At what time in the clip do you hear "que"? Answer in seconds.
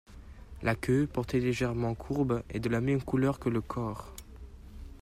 3.37-3.49